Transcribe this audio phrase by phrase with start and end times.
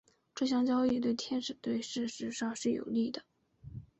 [0.33, 3.21] 这项交易对天使队事实上是有利的。